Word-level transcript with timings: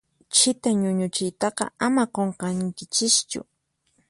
Chita 0.35 0.69
ñuñuchiytaqa 0.81 1.65
ama 1.85 2.03
qunqankichischu. 2.13 3.41